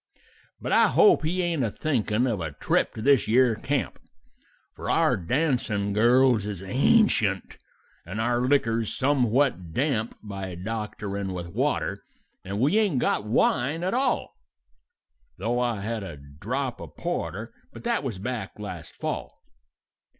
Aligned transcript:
"But 0.59 0.71
I 0.71 0.87
hope 0.87 1.21
he 1.23 1.43
ain't 1.43 1.63
a 1.63 1.69
thinkin' 1.69 2.25
of 2.25 2.41
a 2.41 2.53
trip 2.53 2.95
to 2.95 3.03
this 3.03 3.27
yere 3.27 3.53
camp, 3.55 3.99
For 4.75 4.89
our 4.89 5.15
dancin' 5.15 5.93
girls 5.93 6.47
is 6.47 6.63
ancient, 6.63 7.59
and 8.03 8.19
our 8.19 8.41
liquor's 8.41 8.91
somewhat 8.97 9.73
damp 9.75 10.17
By 10.23 10.55
doctorin' 10.55 11.33
with 11.33 11.49
water, 11.49 12.01
and 12.43 12.59
we 12.59 12.79
ain't 12.79 12.97
got 12.97 13.25
wine 13.25 13.83
at 13.83 13.93
all, 13.93 14.33
Though 15.37 15.59
I 15.59 15.81
had 15.81 16.01
a 16.01 16.17
drop 16.17 16.79
of 16.81 16.97
porter 16.97 17.53
but 17.71 17.83
that 17.83 18.03
was 18.03 18.17
back 18.17 18.57
last 18.57 18.95
fall. 18.95 19.43